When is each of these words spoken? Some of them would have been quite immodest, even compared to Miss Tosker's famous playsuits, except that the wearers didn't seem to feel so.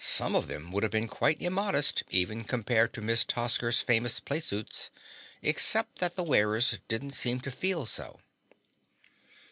Some 0.00 0.34
of 0.34 0.48
them 0.48 0.72
would 0.72 0.82
have 0.82 0.90
been 0.90 1.06
quite 1.06 1.40
immodest, 1.40 2.02
even 2.10 2.42
compared 2.42 2.92
to 2.94 3.00
Miss 3.00 3.24
Tosker's 3.24 3.80
famous 3.80 4.18
playsuits, 4.18 4.90
except 5.40 6.00
that 6.00 6.16
the 6.16 6.24
wearers 6.24 6.80
didn't 6.88 7.12
seem 7.12 7.38
to 7.42 7.50
feel 7.52 7.86
so. 7.86 8.18